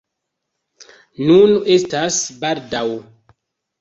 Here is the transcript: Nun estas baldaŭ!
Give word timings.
Nun 1.29 1.53
estas 1.75 2.19
baldaŭ! 2.45 2.87